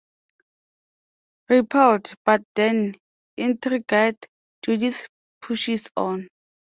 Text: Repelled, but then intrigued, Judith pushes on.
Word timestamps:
Repelled, 1.47 2.15
but 2.25 2.41
then 2.55 2.95
intrigued, 3.37 4.27
Judith 4.63 5.07
pushes 5.41 5.89
on. 5.95 6.27